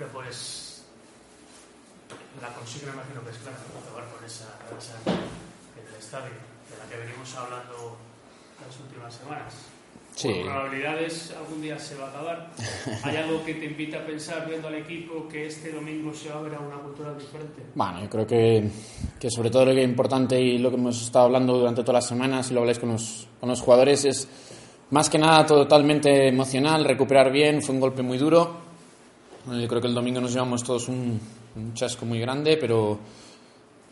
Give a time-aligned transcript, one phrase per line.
[0.00, 0.82] Pero pues
[2.40, 6.88] la consigna imagino que es clara, acabar con esa, esa en el estadio, de la
[6.88, 7.98] que venimos hablando
[8.64, 9.52] las últimas semanas.
[10.16, 10.28] Sí.
[10.28, 12.50] Por probabilidades algún día se va a acabar.
[13.04, 16.56] ¿Hay algo que te invita a pensar viendo al equipo que este domingo se abre
[16.56, 17.62] a una cultura diferente?
[17.74, 18.70] Bueno, yo creo que,
[19.20, 22.04] que sobre todo lo que es importante y lo que hemos estado hablando durante todas
[22.04, 24.26] las semanas y lo habláis con los, con los jugadores es
[24.88, 28.59] más que nada totalmente emocional, recuperar bien, fue un golpe muy duro.
[29.50, 31.20] Yo creo que el domingo nos llevamos todos un,
[31.56, 32.98] un chasco muy grande, pero,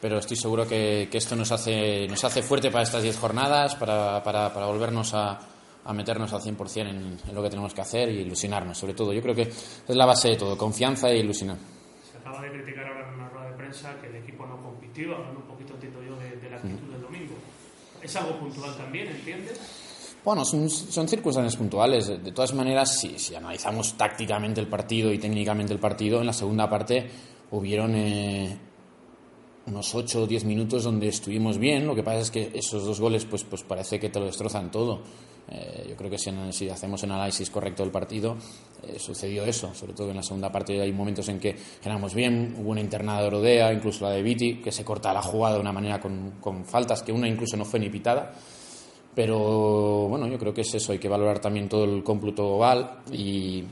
[0.01, 3.75] pero estoy seguro que, que esto nos hace, nos hace fuerte para estas 10 jornadas,
[3.75, 5.39] para, para, para volvernos a,
[5.85, 9.13] a meternos al 100% en, en lo que tenemos que hacer y ilusionarnos, sobre todo.
[9.13, 11.59] Yo creo que es la base de todo, confianza e ilusión.
[12.09, 15.17] Se acaba de criticar ahora en una rueda de prensa que el equipo no compitió,
[15.17, 17.35] hablando un poquito, entiendo yo, de, de la actitud del domingo.
[18.01, 19.59] ¿Es algo puntual también, entiendes?
[20.29, 22.07] Bueno, son, son circunstancias puntuales.
[22.07, 26.35] De, todas maneras, si, si, analizamos tácticamente el partido y técnicamente el partido, en la
[26.35, 27.09] segunda parte
[27.51, 28.55] hubieron eh,
[29.69, 31.87] unos 8 o 10 minutos donde estuvimos bien.
[31.87, 34.71] Lo que pasa es que esos dos goles, pues, pues parece que te lo destrozan
[34.71, 35.01] todo.
[35.51, 38.37] Eh, yo creo que si, si, hacemos un análisis correcto del partido,
[38.83, 39.75] eh, sucedió eso.
[39.75, 42.55] Sobre todo en la segunda parte hay momentos en que ganamos bien.
[42.59, 45.63] Hubo una internada de Rodea, incluso la de Viti, que se corta la jugada de
[45.63, 48.35] una manera con, con faltas, que una incluso no fue ni pitada.
[49.19, 53.01] Pero bueno, yo creo que es eso, hay que valorar también todo el cómputo global
[53.11, 53.65] y,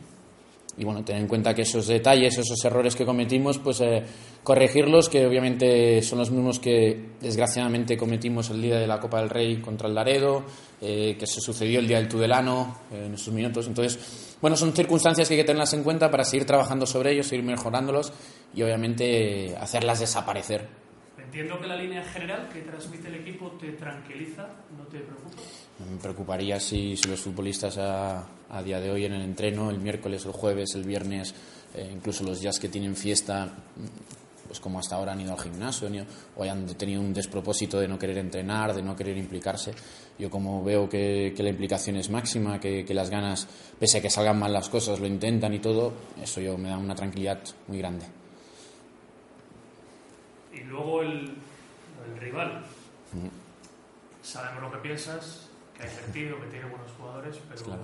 [0.78, 4.02] bueno, tener en cuenta que esos detalles, esos errores que cometimos, pues eh,
[4.42, 9.30] corregirlos, que obviamente son los mismos que desgraciadamente cometimos el día de la Copa del
[9.30, 10.42] Rey contra el Laredo,
[10.80, 13.68] eh, que se sucedió el día del Tudelano eh, en esos minutos.
[13.68, 17.28] Entonces, bueno, son circunstancias que hay que tenerlas en cuenta para seguir trabajando sobre ellos,
[17.28, 18.12] seguir mejorándolos
[18.52, 20.85] y obviamente hacerlas desaparecer.
[21.26, 24.46] Entiendo que la línea general que transmite el equipo te tranquiliza,
[24.78, 25.42] ¿no te preocupa?
[25.90, 29.78] Me preocuparía si, si los futbolistas a, a, día de hoy en el entreno, el
[29.78, 31.34] miércoles, el jueves, el viernes,
[31.74, 33.52] eh, incluso los días que tienen fiesta,
[34.46, 37.88] pues como hasta ahora han ido al gimnasio ni, o hayan tenido un despropósito de
[37.88, 39.72] no querer entrenar, de no querer implicarse.
[40.18, 43.48] Yo como veo que, que la implicación es máxima, que, que, las ganas,
[43.78, 45.92] pese a que salgan mal las cosas, lo intentan y todo,
[46.22, 48.06] eso yo me da una tranquilidad muy grande.
[50.66, 51.34] Y luego el,
[52.06, 52.64] el rival.
[53.12, 53.28] Mm.
[54.22, 57.82] Sabemos lo que piensas, que ha invertido, que tiene buenos jugadores, pero claro.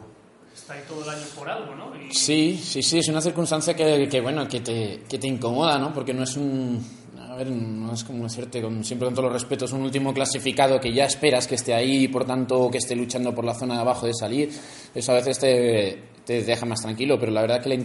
[0.52, 1.94] está ahí todo el año por algo, ¿no?
[1.96, 2.12] Y...
[2.12, 5.92] Sí, sí, sí, es una circunstancia que, que bueno, que te, que te incomoda, ¿no?
[5.94, 6.84] Porque no es un,
[7.32, 10.80] a ver, no es como decirte, con, siempre con todos los respetos, un último clasificado
[10.80, 13.76] que ya esperas que esté ahí y por tanto que esté luchando por la zona
[13.76, 14.50] de abajo de salir.
[14.94, 17.78] Eso a veces te, te deja más tranquilo, pero la verdad que la,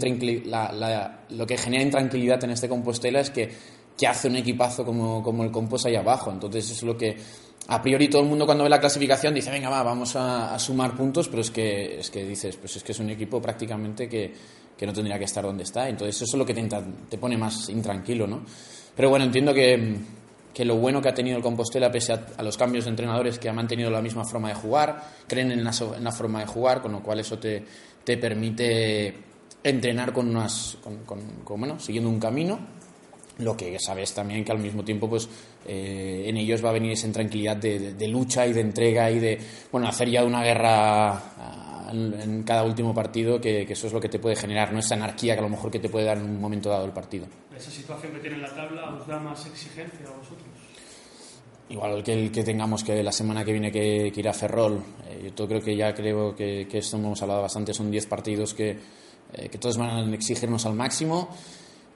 [0.45, 3.49] la, la, lo que genera intranquilidad en este Compostela es que,
[3.97, 6.31] que hace un equipazo como, como el Compos ahí abajo.
[6.31, 7.17] Entonces eso es lo que
[7.69, 10.59] a priori todo el mundo cuando ve la clasificación dice, venga, va, vamos a, a
[10.59, 14.07] sumar puntos, pero es que, es que dices, pues es que es un equipo prácticamente
[14.07, 14.33] que,
[14.77, 15.89] que no tendría que estar donde está.
[15.89, 16.67] Entonces eso es lo que te,
[17.09, 18.41] te pone más intranquilo, ¿no?
[18.95, 19.97] Pero bueno, entiendo que,
[20.53, 23.39] que lo bueno que ha tenido el Compostela, pese a, a, los cambios de entrenadores,
[23.39, 26.45] que ha mantenido la misma forma de jugar, creen en la, en la forma de
[26.45, 27.63] jugar, con lo cual eso te,
[28.03, 29.13] te permite
[29.63, 32.76] entrenar con unas, con, con, con, bueno, siguiendo un camino.
[33.39, 35.29] Lo que sabes también que al mismo tiempo, pues
[35.67, 39.11] eh, en ellos va a venir esa intranquilidad de, de, de, lucha y de entrega
[39.11, 39.39] y de,
[39.71, 41.21] bueno, hacer ya una guerra
[41.91, 44.79] en, en cada último partido, que, que, eso es lo que te puede generar, no
[44.79, 46.91] esa anarquía que a lo mejor que te puede dar en un momento dado el
[46.91, 47.27] partido.
[47.55, 50.47] ¿Esa situación que tiene en la tabla os da más exigencia a vosotros?
[51.69, 54.81] Igual que el que tengamos que la semana que viene que, que ir a Ferrol,
[55.09, 58.53] eh, yo creo que ya creo que, que esto hemos hablado bastante, son 10 partidos
[58.53, 58.77] que,
[59.33, 61.29] eh, que todos van a exigirnos al máximo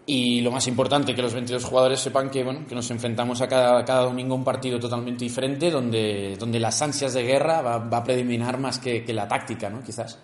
[0.06, 3.48] y lo más importante, que los 22 jugadores sepan que, bueno, que nos enfrentamos a
[3.48, 7.98] cada, cada domingo un partido totalmente diferente donde, donde las ansias de guerra va, va
[7.98, 9.84] a predominar más que, que, la táctica, ¿no?
[9.84, 10.18] quizás.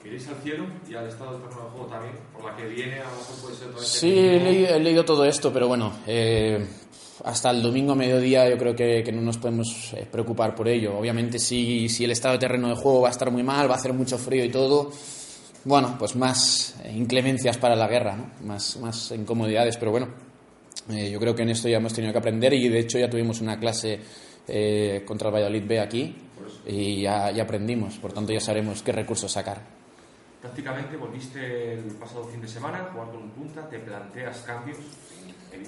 [0.00, 2.14] ¿Queréis al cielo y al estado del terreno de juego también?
[2.32, 4.80] Por la que viene, a lo mejor puede ser todo este Sí, he leído, he
[4.80, 6.64] leído, todo esto, pero bueno, eh,
[7.24, 10.68] hasta el domingo a mediodía yo creo que, que, no nos podemos eh, preocupar por
[10.68, 10.96] ello.
[10.96, 13.74] Obviamente si, si el estado de terreno de juego va a estar muy mal, va
[13.74, 14.92] a hacer mucho frío y todo,
[15.66, 18.30] bueno, pues más inclemencias para la guerra, ¿no?
[18.46, 20.08] más, más incomodidades, pero bueno,
[20.90, 23.10] eh, yo creo que en esto ya hemos tenido que aprender y de hecho ya
[23.10, 23.98] tuvimos una clase
[24.46, 26.16] eh, contra el Valladolid B aquí
[26.66, 29.60] y ya, ya, aprendimos, por tanto ya sabremos qué recursos sacar.
[30.40, 34.78] Prácticamente volviste el pasado fin de semana jugar con un punta, te planteas cambios.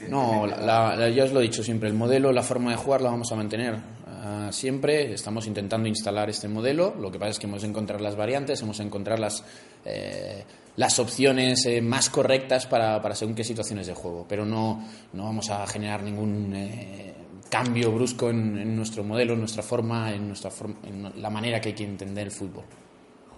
[0.09, 3.01] No, la, la, ya os lo he dicho siempre, el modelo, la forma de jugar
[3.01, 3.98] la vamos a mantener.
[4.19, 8.01] Uh, siempre estamos intentando instalar este modelo, lo que pasa es que hemos de encontrar
[8.01, 9.45] las variantes, hemos de encontrar las,
[9.85, 10.45] eh,
[10.75, 15.23] las opciones eh, más correctas para, para, según qué situaciones de juego, pero no, no
[15.23, 17.15] vamos a generar ningún eh,
[17.49, 21.61] cambio brusco en, en, nuestro modelo, en nuestra forma, en, nuestra forma, en la manera
[21.61, 22.65] que hay que entender el fútbol.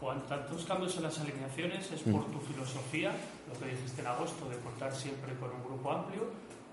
[0.01, 3.13] Juan, tantos cambios en las alineaciones es por tu filosofía,
[3.53, 6.23] lo que dijiste en agosto, de contar siempre con un grupo amplio,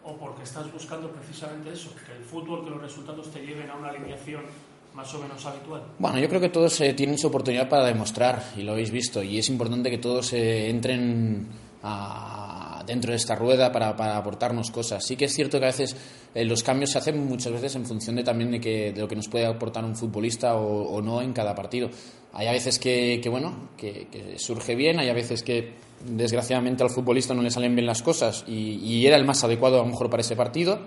[0.07, 3.75] o porque estás buscando precisamente eso, que el fútbol, que los resultados te lleven a
[3.75, 4.43] una alineación
[4.93, 5.83] más o menos habitual?
[5.99, 9.21] Bueno, yo creo que todos eh, tienen su oportunidad para demostrar, y lo habéis visto,
[9.21, 11.47] y es importante que todos eh, entren
[12.87, 15.05] dentro de esta rueda para, aportarnos cosas.
[15.05, 15.95] Sí que es cierto que a veces
[16.33, 19.07] eh, los cambios se hacen muchas veces en función de también de, que, de lo
[19.07, 21.89] que nos puede aportar un futbolista o, no en cada partido.
[22.33, 25.75] Hay a veces que, bueno, que, surge bien, hay a veces que
[26.05, 29.79] desgraciadamente al futbolista no le salen bien las cosas y, y era el más adecuado
[29.79, 30.79] a lo mejor para ese partido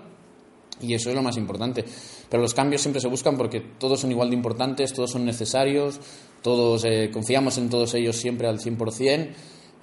[0.81, 1.85] y eso es lo más importante.
[2.29, 5.99] Pero los cambios siempre se buscan porque todos son igual de importantes, todos son necesarios,
[6.41, 9.29] todos eh, confiamos en todos ellos siempre al 100%.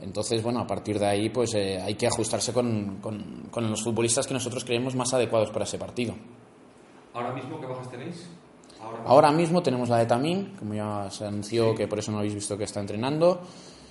[0.00, 4.26] Entonces, bueno, a partir de ahí pues eh, hay que ajustarse con, con, los futbolistas
[4.26, 6.14] que nosotros creemos más adecuados para ese partido.
[7.14, 8.28] ¿Ahora mismo qué bajas tenéis?
[9.04, 12.34] Ahora, mismo tenemos la de Tamín, como ya se anunció, que por eso no habéis
[12.34, 13.40] visto que está entrenando.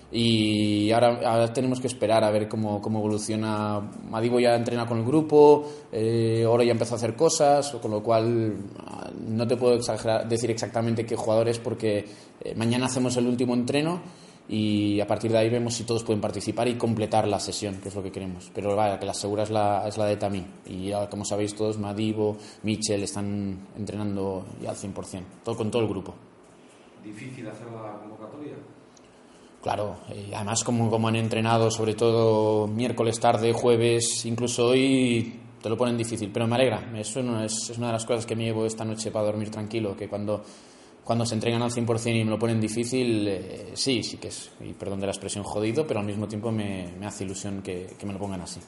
[0.09, 3.81] Y ahora, tenemos que esperar a ver cómo, cómo evoluciona.
[4.09, 8.01] Madibo ya entrena con el grupo, eh, ahora ya empezó a hacer cosas, con lo
[8.01, 12.05] cual ah, no te puedo decir exactamente qué jugadores porque
[12.39, 14.01] eh, mañana hacemos el último entreno
[14.49, 17.89] y a partir de ahí vemos si todos pueden participar y completar la sesión, que
[17.89, 18.49] es lo que queremos.
[18.53, 20.45] Pero vaya, que la segura es la, es la de Tamí.
[20.65, 25.81] Y ya, como sabéis todos, Madibo, Michel están entrenando ya al 100%, todo, con todo
[25.81, 26.13] el grupo.
[27.03, 28.53] ¿Difícil hacer la convocatoria?
[29.61, 35.67] Claro, y además como, como han entrenado, sobre todo miércoles tarde, jueves, incluso hoy, te
[35.67, 36.89] lo ponen difícil, pero me alegra.
[36.95, 39.95] Eso es, es una de las cosas que me llevo esta noche para dormir tranquilo,
[39.97, 40.41] que cuando,
[41.07, 44.51] cuando se entregan al 100% y me lo ponen difícil, eh, sí, sí que es,
[44.59, 47.95] y perdón de la expresión, jodido, pero al mismo tiempo me, me hace ilusión que,
[47.97, 48.59] que, me lo pongan así.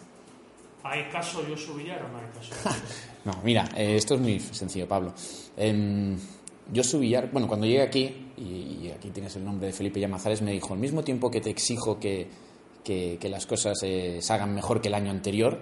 [0.84, 2.80] ¿Hay caso yo Villar o no hay caso?
[3.26, 5.14] no, mira, eh, esto es muy sencillo, Pablo.
[5.58, 6.16] Eh,
[6.72, 10.54] yo Villar, bueno, cuando llegué aquí, y, aquí tienes el nombre de Felipe Llamazares, me
[10.54, 12.30] dijo, al mismo tiempo que te exijo que,
[12.86, 15.60] que, las cosas eh, se hagan mejor que el año anterior,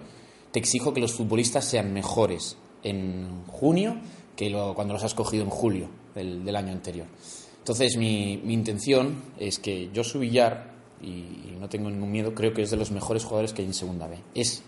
[0.52, 3.96] te exijo que los futbolistas sean mejores en junio
[4.36, 7.06] que lo, cuando los has cogido en julio del, del año anterior.
[7.58, 10.72] Entonces, mi, mi, intención es que yo Villar,
[11.02, 13.68] y, y no tengo ningún miedo, creo que es de los mejores jugadores que hay
[13.68, 14.18] en Segunda B.
[14.34, 14.62] Es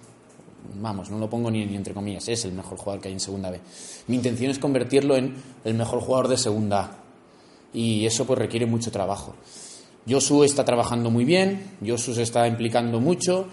[0.74, 3.50] vamos, no lo pongo ni, entre comillas, es el mejor jugador que hay en Segunda
[3.50, 3.60] B.
[4.08, 6.96] Mi intención es convertirlo en el mejor jugador de Segunda A.
[7.72, 9.34] Y eso pues requiere mucho trabajo.
[10.08, 13.46] Josu está trabajando muy bien, Josu se está implicando mucho,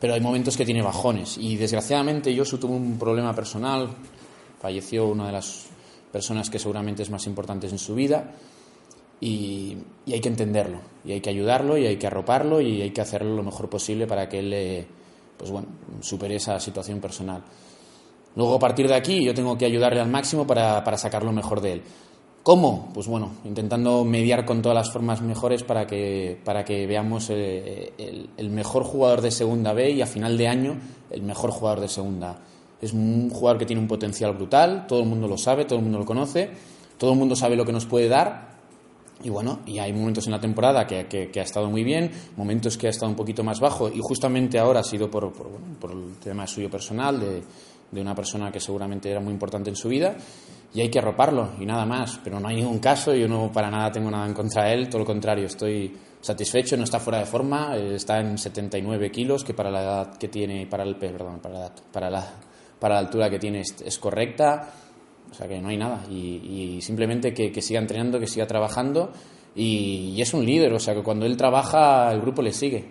[0.00, 1.38] pero hay momentos que tiene bajones.
[1.38, 3.88] Y desgraciadamente Josu tuvo un problema personal,
[4.60, 5.66] falleció una de las
[6.14, 8.30] personas que seguramente es más importantes en su vida.
[9.20, 9.76] Y,
[10.06, 13.34] hay que entenderlo, y hay que ayudarlo, y hay que arroparlo, y hay que hacerlo
[13.34, 14.52] lo mejor posible para que él...
[14.52, 14.86] Eh,
[15.36, 15.66] pues bueno,
[16.00, 17.42] supere esa situación personal.
[18.36, 21.32] Luego, a partir de aquí, yo tengo que ayudarle al máximo para, para sacar lo
[21.32, 21.82] mejor de él.
[22.44, 22.92] ¿Cómo?
[22.94, 27.92] Pues bueno, intentando mediar con todas las formas mejores para que, para que veamos eh,
[27.98, 30.78] el, el, mejor jugador de segunda B y a final de año
[31.10, 32.38] el mejor jugador de segunda
[32.84, 35.84] Es un jugador que tiene un potencial brutal, todo el mundo lo sabe, todo el
[35.84, 36.50] mundo lo conoce,
[36.98, 38.54] todo el mundo sabe lo que nos puede dar
[39.22, 42.76] y bueno, y hay momentos en la temporada que, que, ha estado muy bien, momentos
[42.76, 45.48] que ha estado un poquito más bajo, y justamente ahora ha sido por, por,
[45.80, 47.42] por el tema suyo personal, de,
[47.90, 50.14] de, una persona que seguramente era muy importante en su vida,
[50.74, 52.20] y hay que arroparlo, y nada más.
[52.22, 54.88] Pero no hay ningún caso, yo no para nada tengo nada en contra de él,
[54.90, 59.54] todo lo contrario, estoy satisfecho, no está fuera de forma, está en 79 kilos, que
[59.54, 62.30] para la edad que tiene, para el perdón, para la, para la,
[62.78, 64.72] para la altura que tiene es correcta
[65.34, 66.04] o sea que no hay nada.
[66.08, 69.10] Y, simplemente que, siga entrenando, que siga trabajando.
[69.56, 72.84] Y, es un líder, o sea que cuando él trabaja, el grupo le sigue.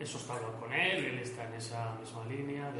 [0.00, 2.72] Eso está con él, él está en esa misma línea.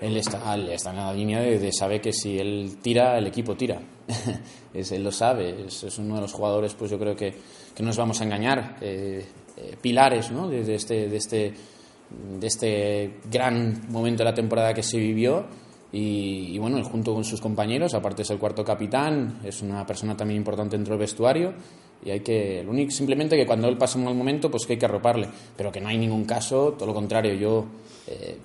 [0.00, 3.80] él, está, está en la línea de, saber que si él tira, el equipo tira.
[4.74, 7.32] es, él lo sabe, es, uno de los jugadores, pues yo creo que,
[7.74, 8.76] que no nos vamos a engañar.
[8.80, 9.24] Eh,
[9.56, 10.48] eh, pilares ¿no?
[10.48, 11.54] de, este, de, este,
[12.10, 15.44] de este gran momento de la temporada que se vivió
[15.92, 20.38] y, bueno, junto con sus compañeros, aparte es el cuarto capitán, es una persona también
[20.38, 21.54] importante dentro del vestuario
[22.04, 24.72] y hay que, el único, simplemente que cuando él pasa un mal momento, pues que
[24.72, 27.64] hay que arroparle, pero que no hay ningún caso, todo lo contrario, yo
[28.08, 28.36] eh,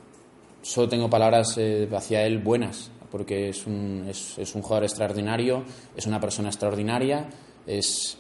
[0.61, 5.63] solo tengo palabras eh, hacia él buenas, porque es un, es un jugador extraordinario,
[5.97, 7.27] es una persona extraordinaria,
[7.65, 8.17] es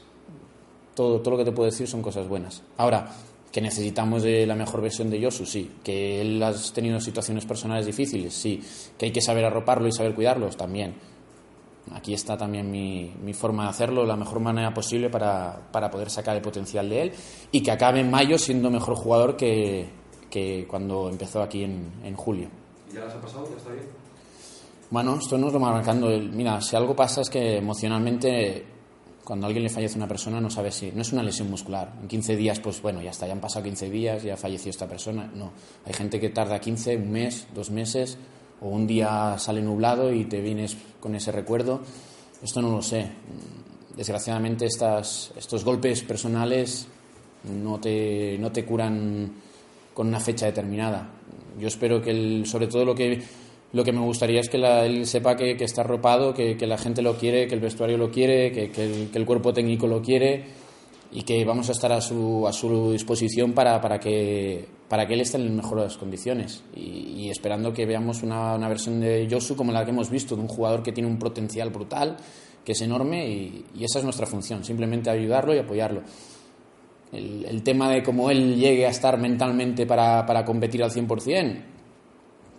[0.95, 2.61] todo, todo lo que te puedo decir son cosas buenas.
[2.77, 3.09] Ahora,
[3.51, 5.71] que necesitamos de la mejor versión de Yosu, sí.
[5.83, 8.61] Que él ha tenido situaciones personales difíciles, sí.
[8.97, 10.95] Que hay que saber arroparlo y saber cuidarlos, también.
[11.91, 16.09] Aquí está también mi, mi forma de hacerlo, la mejor manera posible para, para, poder
[16.11, 17.11] sacar el potencial de él
[17.51, 19.89] y que acabe en mayo siendo mejor jugador que,
[20.29, 22.49] que cuando empezó aquí en, en julio.
[22.91, 23.49] ¿Y ya las ha pasado?
[23.49, 23.87] ¿Ya está bien?
[24.91, 26.09] Bueno, esto nos lo va marcando.
[26.09, 28.65] Mira, si algo pasa es que emocionalmente
[29.29, 31.93] cuando alguien le fallece una persona no sabe si no es una lesión muscular.
[32.01, 34.87] En 15 días, pues bueno, ya está, ya han pasado 15 días, ya falleció esta
[34.87, 35.31] persona.
[35.35, 35.51] No,
[35.85, 38.17] hay gente que tarda 15, un mes, dos meses,
[38.59, 41.81] o un día sale nublado y te vienes con ese recuerdo.
[42.41, 43.07] Esto no lo sé.
[43.95, 46.87] Desgraciadamente estas, estos golpes personales
[47.43, 49.31] no te, no te curan
[49.93, 51.07] con una fecha determinada.
[51.59, 53.21] Yo espero que, el, sobre todo lo que
[53.71, 57.15] lo que me gustaría es que él sepa que, está arropado, que, la gente lo
[57.15, 60.45] quiere, que el vestuario lo quiere, que, el, cuerpo técnico lo quiere
[61.11, 65.13] y que vamos a estar a su, a su disposición para, para, que, para que
[65.13, 69.71] él esté en mejores condiciones y, esperando que veamos una, una, versión de Josu como
[69.71, 72.17] la que hemos visto, de un jugador que tiene un potencial brutal,
[72.65, 76.01] que es enorme y, esa es nuestra función, simplemente ayudarlo y apoyarlo.
[77.11, 81.61] El, el tema de cómo él llegue a estar mentalmente para, para competir al 100%,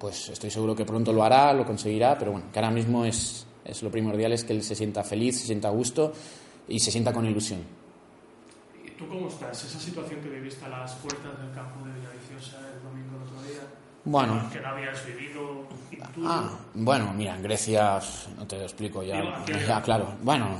[0.00, 3.46] pues estoy seguro que pronto lo hará, lo conseguirá, pero bueno, que ahora mismo es,
[3.62, 6.12] es lo primordial es que él se sienta feliz, se sienta a gusto
[6.66, 7.60] y se sienta con ilusión.
[8.82, 9.62] ¿Y tú cómo estás?
[9.62, 13.42] Esa situación que viviste a las puertas del campo de Villaviciosa el domingo del otro
[13.42, 13.60] día.
[14.04, 14.48] Bueno.
[14.50, 15.68] Que no habías vivido.
[16.24, 18.00] Ah, bueno, mira, en Grecia,
[18.38, 19.44] no te lo explico ya.
[19.46, 20.14] ya claro.
[20.22, 20.58] Bueno.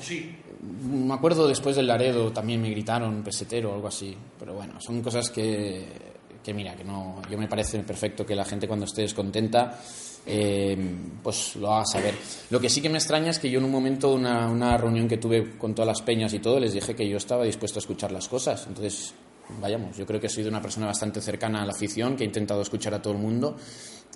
[0.00, 0.38] sí.
[0.64, 4.16] Me acuerdo después del Laredo también me gritaron pesetero o algo así.
[4.38, 6.13] Pero bueno, son cosas que
[6.44, 9.80] que mira, que no, yo me parece perfecto que la gente cuando esté descontenta,
[10.26, 10.76] eh,
[11.22, 12.14] pues lo haga saber.
[12.50, 15.08] Lo que sí que me extraña es que yo en un momento, una, una reunión
[15.08, 17.80] que tuve con todas las peñas y todo, les dije que yo estaba dispuesto a
[17.80, 18.66] escuchar las cosas.
[18.68, 19.14] Entonces,
[19.60, 22.26] vayamos, yo creo que he sido una persona bastante cercana a la afición, que he
[22.26, 23.56] intentado escuchar a todo el mundo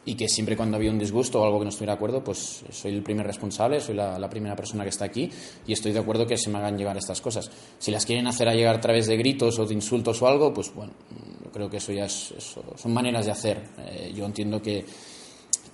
[0.04, 2.64] y que siempre cuando había un disgusto o algo que no estuviera de acuerdo, pues
[2.70, 5.30] soy el primer responsable, soy la, primera persona que está aquí
[5.66, 7.50] y estoy de acuerdo que se me hagan llegar estas cosas.
[7.78, 10.52] Si las quieren hacer a llegar a través de gritos o de insultos o algo,
[10.54, 10.92] pues bueno,
[11.58, 12.32] creo que eso ya es,
[12.76, 13.62] son maneras de hacer.
[13.78, 14.84] Eh, yo entiendo que,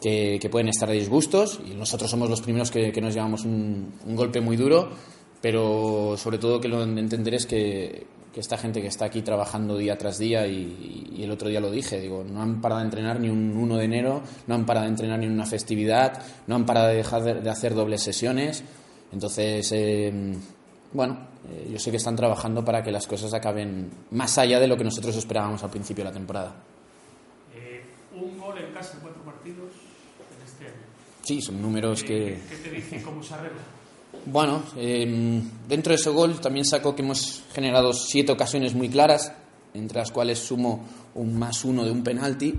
[0.01, 4.17] que, pueden estar de disgustos y nosotros somos los primeros que, nos llevamos un, un
[4.17, 4.91] golpe muy duro,
[5.41, 9.77] pero sobre todo que lo entender es que, que esta gente que está aquí trabajando
[9.79, 13.21] día tras día y, el otro día lo dije, digo, no han parado de entrenar
[13.21, 16.67] ni un 1 de enero, no han parado de entrenar ni una festividad, no han
[16.67, 18.65] parado de dejar de, hacer dobles sesiones.
[19.13, 20.35] Entonces, em,
[20.95, 21.19] bueno,
[21.51, 24.77] eh, yo sé que están trabajando para que las cosas acaben más allá de lo
[24.77, 26.55] que nosotros esperábamos al principio de la temporada.
[27.53, 27.83] Eh,
[28.15, 29.73] un gol en casa en cuatro partidos
[30.39, 30.87] en este año.
[31.23, 32.41] Sí, son números eh, que...
[32.49, 33.61] ¿Qué te dicen cómo se arregla?
[34.27, 39.33] Bueno, em, dentro de ese gol también saco que hemos generado siete ocasiones muy claras,
[39.75, 40.87] entre las cuales sumo
[41.17, 42.55] un más uno de un penalti,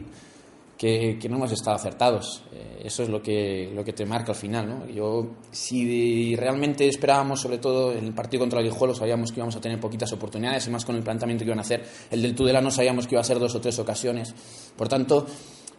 [0.77, 2.43] que, no hemos estado acertados.
[2.51, 4.67] Eh, eso es lo que, lo que te marca al final.
[4.67, 4.87] ¿no?
[4.87, 9.55] Yo, si realmente esperábamos, sobre todo en el partido contra el Guijuelo, sabíamos que íbamos
[9.55, 11.83] a tener poquitas oportunidades, y más con el planteamiento que iban a hacer.
[12.11, 14.33] El del Tudela no sabíamos que iba a ser dos o tres ocasiones.
[14.75, 15.25] Por tanto,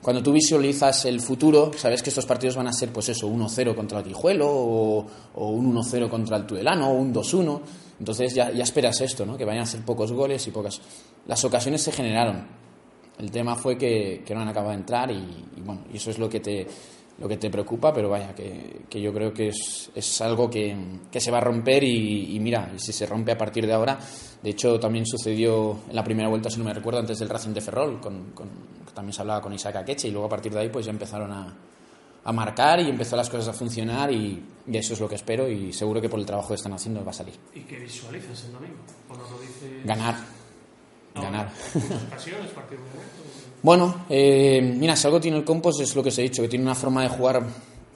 [0.03, 3.75] cuando tú visualizas el futuro, sabes que estos partidos van a ser, pues eso, 1-0
[3.75, 7.61] contra el Tijuelo o, un 1-0 contra el Tudelano o un 2-1.
[7.99, 9.37] Entonces ya, esperas esto, ¿no?
[9.37, 10.81] Que vayan a ser pocos goles y pocas.
[11.27, 12.66] Las ocasiones se generaron.
[13.19, 16.29] El tema fue que, no han acabado de entrar y, bueno, y eso es lo
[16.29, 16.67] que te,
[17.19, 20.77] lo que te preocupa, pero vaya, que, que yo creo que es, es algo que,
[21.11, 23.99] que, se va a romper y, mira, y si se rompe a partir de ahora,
[24.43, 27.55] de hecho también sucedió en la primera vuelta, si no me recuerdo, antes del Racing
[27.55, 28.49] de Ferrol, con, con
[28.95, 31.31] también se hablaba con Isaac Akeche y luego a partir de ahí pues ya empezaron
[31.31, 31.55] a,
[32.27, 35.73] a marcar y empezó las cosas a funcionar y, eso es lo que espero y
[35.73, 37.35] seguro que por el trabajo que están haciendo va a salir.
[37.55, 38.79] ¿Y qué visualizas el domingo?
[39.07, 39.85] Cuando lo dices...
[39.85, 40.17] Ganar.
[41.21, 41.51] Ganar.
[43.63, 46.49] bueno, eh, mira, si algo tiene el Compost es lo que os he dicho, que
[46.49, 47.43] tiene una forma de jugar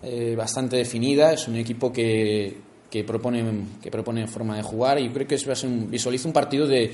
[0.02, 2.56] eh, bastante definida, es un equipo que,
[2.90, 3.44] que, propone,
[3.80, 5.46] que propone forma de jugar y creo que es,
[5.90, 6.92] visualiza un partido de,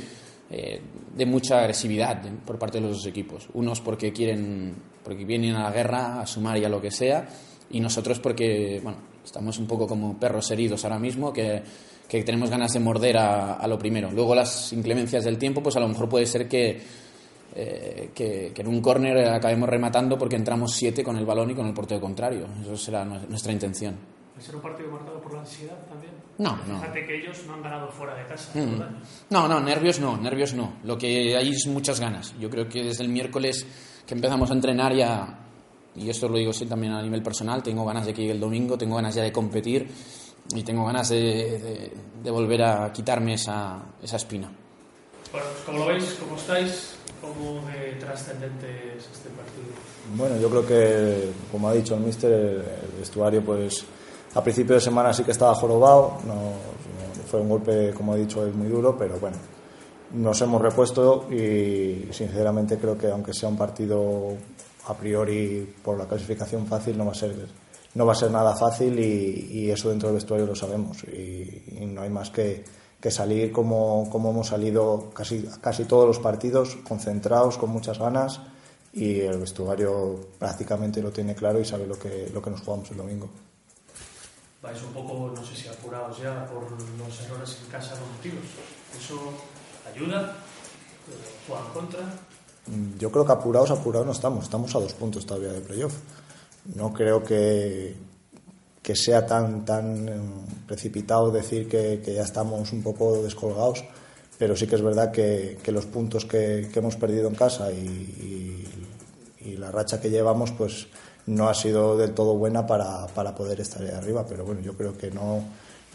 [0.50, 0.80] eh,
[1.16, 3.49] de mucha agresividad por parte de los dos equipos.
[3.54, 7.28] Unos porque quieren, porque vienen a la guerra, a sumar y a lo que sea,
[7.71, 11.62] y nosotros porque, bueno, estamos un poco como perros heridos ahora mismo, que,
[12.09, 14.11] que tenemos ganas de morder a, a lo primero.
[14.11, 16.80] Luego las inclemencias del tiempo, pues a lo mejor puede ser que
[17.59, 21.66] eh, que, en un córner acabemos rematando porque entramos siete con el balón y con
[21.66, 22.47] el portero contrario.
[22.61, 23.97] Eso será nuestra intención.
[24.37, 26.12] ¿Va ser un partido marcado por la ansiedad también?
[26.37, 26.80] No, no.
[26.80, 28.59] Fíjate que ellos no han ganado fuera de casa.
[28.59, 28.83] Mm.
[29.30, 30.75] No, no, nervios no, nervios no.
[30.85, 32.35] Lo que hay es muchas ganas.
[32.38, 33.66] Yo creo que desde el miércoles
[34.06, 35.45] que empezamos a entrenar ya,
[35.96, 38.40] y esto lo digo sí, también a nivel personal, tengo ganas de que llegue el
[38.40, 39.88] domingo, tengo ganas ya de competir
[40.54, 44.50] y tengo ganas de, de, volver a quitarme esa, esa espina.
[45.32, 49.66] Bueno, pues como lo veis, como estáis, ¿Cómo de trascendente es este partido?
[50.16, 53.84] Bueno, yo creo que, como ha dicho el míster, el vestuario, pues
[54.34, 56.52] a principio de semana sí que estaba jorobado, no,
[57.28, 59.38] fue un golpe, como he dicho, muy duro, pero bueno,
[60.12, 64.34] nos hemos repuesto y sinceramente creo que aunque sea un partido
[64.86, 67.34] a priori por la clasificación fácil, no va a ser
[67.94, 72.02] no va a ser nada fácil y, eso dentro del vestuario lo sabemos y, no
[72.02, 72.62] hay más que,
[73.00, 78.40] que salir como, como, hemos salido casi, casi todos los partidos, concentrados, con muchas ganas
[78.92, 82.90] y el vestuario prácticamente lo tiene claro y sabe lo que, lo que nos jugamos
[82.90, 83.28] el domingo.
[84.62, 88.44] Vais un poco, no sé si apurados ya por los errores en casa cometidos.
[88.98, 89.32] ¿Eso
[89.86, 90.36] ayuda?
[91.46, 92.00] ¿Juega en contra?
[92.66, 94.44] Mm, yo creo que apurados, apurados no estamos.
[94.44, 95.94] Estamos a dos puntos todavía de playoff
[96.75, 97.94] no creo que,
[98.82, 100.12] que sea tan, tan eh,
[100.66, 103.85] precipitado decir que, ya estamos un poco descolgados,
[104.38, 108.32] pero sí que es verdad que, los puntos que, hemos perdido en casa y,
[109.58, 110.88] la racha que llevamos, pues
[111.26, 114.99] no ha sido del todo buena para, poder estar ahí arriba, pero bueno, yo creo
[114.99, 115.42] que no,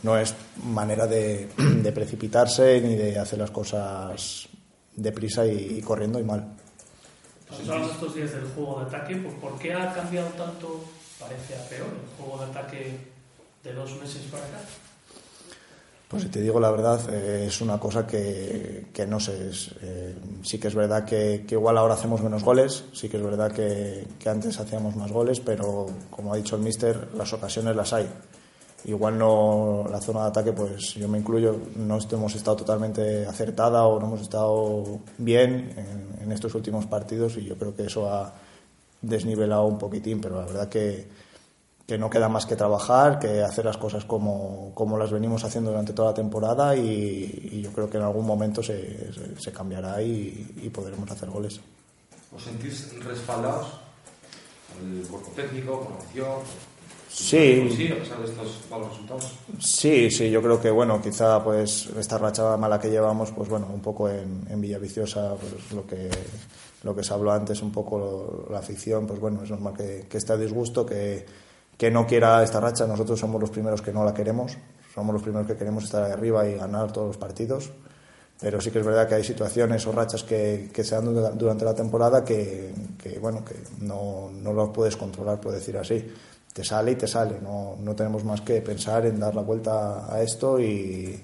[0.01, 1.47] no es manera de,
[1.93, 4.47] precipitarse ni de hacer las cosas
[4.95, 6.55] deprisa y, y corriendo y mal.
[7.59, 10.83] Hablamos estos días del juego de ataque, ¿por qué ha cambiado tanto,
[11.19, 12.97] parece a peor, el juego de ataque
[13.63, 14.59] de dos meses para acá?
[16.07, 19.51] Pues si te digo la verdad, eh, es una cosa que, no sé.
[19.81, 23.51] Eh, sí que es verdad que, igual ahora hacemos menos goles, sí que es verdad
[23.51, 27.93] que, que, antes hacíamos más goles, pero como ha dicho el míster, las ocasiones las
[27.93, 28.09] hay
[28.85, 33.85] igual no la zona de ataque, pues yo me incluyo, no hemos estado totalmente acertada
[33.85, 34.83] o no hemos estado
[35.17, 35.73] bien
[36.21, 38.33] en, estos últimos partidos y yo creo que eso ha
[39.01, 41.05] desnivelado un poquitín, pero la verdad que,
[41.85, 45.71] que no queda más que trabajar, que hacer las cosas como, como las venimos haciendo
[45.71, 50.71] durante toda la temporada y, yo creo que en algún momento se, se, cambiará y,
[50.73, 51.59] podremos hacer goles.
[52.33, 53.67] ¿Os sentís respaldados?
[54.81, 56.39] El cuerpo técnico, formación,
[57.13, 57.69] Sí.
[57.75, 59.33] Sí, a pesar de estos malos resultados.
[59.59, 63.67] Sí, sí, yo creo que bueno, quizá pues esta racha mala que llevamos, pues bueno,
[63.71, 66.09] un poco en, en Villaviciosa, pues lo que
[66.83, 70.17] lo que se habló antes, un poco la afición, pues bueno, es normal que, que
[70.17, 71.25] esté a disgusto, que,
[71.77, 72.87] que no quiera esta racha.
[72.87, 74.57] Nosotros somos los primeros que no la queremos,
[74.95, 77.71] somos los primeros que queremos estar ahí arriba y ganar todos los partidos.
[78.39, 81.63] Pero sí que es verdad que hay situaciones o rachas que, que se dan durante
[81.63, 86.03] la temporada que, que bueno, que no, no lo puedes controlar, por decir así
[86.53, 87.39] te sale y te sale.
[87.41, 91.21] No, no tenemos más que pensar en dar la vuelta a esto y,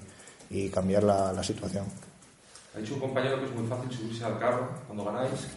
[0.50, 1.84] y cambiar la, la, situación.
[2.74, 5.48] Ha dicho un compañero que es muy fácil subirse al carro cuando ganáis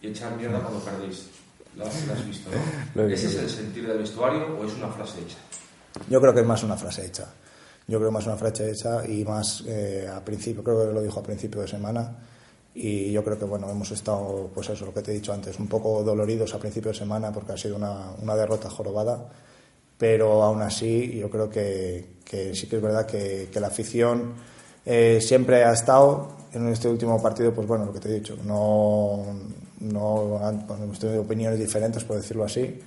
[0.00, 1.28] y echar mierda cuando perdéis.
[1.76, 2.48] Lo has, visto,
[2.94, 3.02] ¿no?
[3.08, 5.36] ¿Ese es el sentido del vestuario o es una frase hecha?
[6.08, 7.26] Yo creo que es más una frase hecha.
[7.86, 11.20] Yo creo más una frase hecha y más eh, a principio, creo que lo dijo
[11.20, 12.16] a principio de semana,
[12.78, 15.58] y yo creo que bueno hemos estado pues eso lo que te he dicho antes
[15.58, 19.30] un poco doloridos a principio de semana porque ha sido una, una derrota jorobada
[19.96, 24.34] pero aún así yo creo que, que sí que es verdad que, que la afición
[24.84, 28.36] eh, siempre ha estado en este último partido pues bueno lo que te he dicho
[28.44, 29.24] no
[29.80, 30.38] no
[30.78, 32.78] hemos tenido opiniones diferentes por decirlo así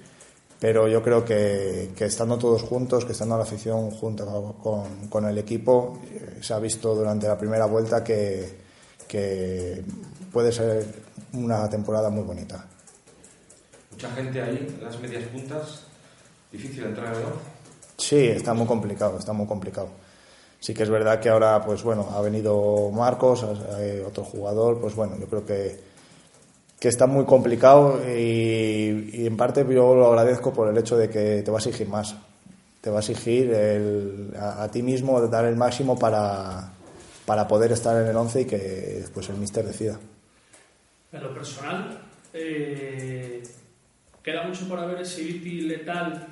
[0.59, 5.25] pero yo creo que, que estando todos juntos que estando la afición junto con, con
[5.25, 8.68] el equipo eh, se ha visto durante la primera vuelta que
[9.09, 9.83] que
[10.31, 10.85] puede ser
[11.33, 12.63] una temporada muy bonita.
[13.91, 15.81] Mucha gente ahí, en las medias puntas,
[16.51, 17.27] difícil entrar en el
[17.97, 19.89] Sí, está muy complicado, está muy complicado.
[20.59, 25.17] Sí que es verdad que ahora, pues bueno, ha venido Marcos, otro jugador, pues bueno,
[25.19, 25.79] yo creo que,
[26.79, 31.41] que está muy complicado y, en parte yo lo agradezco por el hecho de que
[31.41, 32.15] te va a exigir más.
[32.81, 33.53] Te va a exigir
[34.39, 36.73] a, a ti mismo dar el máximo para,
[37.29, 39.99] para poder estar en el 11 y que después el míster decida.
[41.11, 42.01] En lo personal,
[42.33, 43.43] eh,
[44.23, 46.25] ¿queda mucho por haber ese Viti letal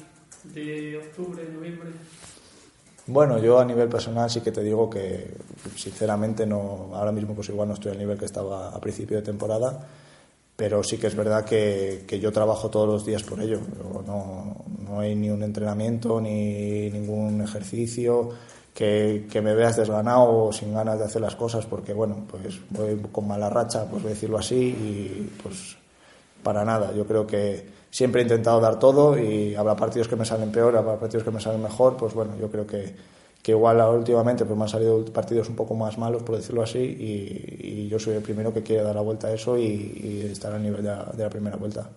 [0.55, 1.91] de octubre, noviembre?
[3.05, 5.36] Bueno, yo a nivel personal sí que te digo que
[5.75, 9.23] sinceramente no, ahora mismo pues igual no estoy al nivel que estaba a principio de
[9.23, 9.88] temporada,
[10.55, 13.60] pero sí que es verdad que, que yo trabajo todos los días por ello.
[14.07, 18.31] No, no hay ni un entrenamiento ni ningún ejercicio
[18.77, 23.01] que, me veas desganado o sin ganas de hacer las cosas porque, bueno, pues voy
[23.11, 25.75] con mala racha, pues voy a decirlo así, y pues
[26.43, 26.93] para nada.
[26.93, 30.77] Yo creo que siempre he intentado dar todo y habrá partidos que me salen peor,
[30.77, 32.95] habrá partidos que me salen mejor, pues bueno, yo creo que,
[33.41, 36.77] que igual últimamente pues me han salido partidos un poco más malos, por decirlo así,
[36.77, 40.59] y, yo soy el primero que quiere dar la vuelta a eso y, estar a
[40.59, 41.89] nivel de la primera vuelta.